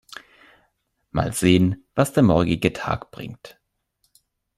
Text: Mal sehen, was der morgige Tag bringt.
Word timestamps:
Mal 1.11 1.31
sehen, 1.31 1.85
was 1.93 2.11
der 2.11 2.23
morgige 2.23 2.73
Tag 2.73 3.11
bringt. 3.11 3.59